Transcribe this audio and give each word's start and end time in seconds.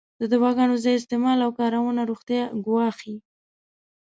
د 0.19 0.21
دواګانو 0.33 0.75
زیات 0.83 0.97
استعمال 0.99 1.37
او 1.45 1.51
کارونه 1.59 2.01
روغتیا 2.11 2.43
ګواښی. 2.65 3.15